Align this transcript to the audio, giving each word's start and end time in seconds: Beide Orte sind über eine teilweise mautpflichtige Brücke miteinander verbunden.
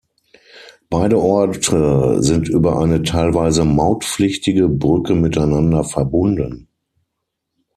Beide 0.89 1.19
Orte 1.19 2.23
sind 2.23 2.49
über 2.49 2.79
eine 2.81 3.03
teilweise 3.03 3.65
mautpflichtige 3.65 4.67
Brücke 4.67 5.13
miteinander 5.13 5.83
verbunden. 5.83 6.69